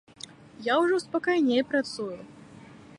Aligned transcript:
Я 0.67 0.77
ўжо 0.85 0.95
спакайней 1.05 1.63
працую. 1.75 2.13